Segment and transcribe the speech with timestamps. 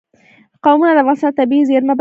[0.63, 1.89] قومونه د افغانستان د طبیعي زیرمو برخه ده.